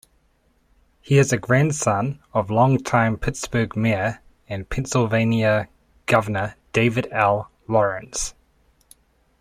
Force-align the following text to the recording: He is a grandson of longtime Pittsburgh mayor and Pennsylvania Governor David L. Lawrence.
He 0.99 1.19
is 1.19 1.31
a 1.31 1.37
grandson 1.37 2.23
of 2.33 2.49
longtime 2.49 3.17
Pittsburgh 3.17 3.75
mayor 3.75 4.19
and 4.49 4.67
Pennsylvania 4.67 5.69
Governor 6.07 6.55
David 6.73 7.07
L. 7.11 7.51
Lawrence. 7.67 8.33